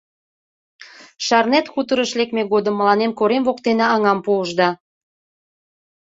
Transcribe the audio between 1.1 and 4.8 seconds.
—Шарнет, хуторыш лекме годым мыланем корем воктене аҥам пуышда.